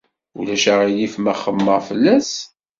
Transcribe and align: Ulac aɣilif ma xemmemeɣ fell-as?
Ulac 0.39 0.63
aɣilif 0.73 1.13
ma 1.23 1.33
xemmemeɣ 1.43 1.79
fell-as? 1.87 2.31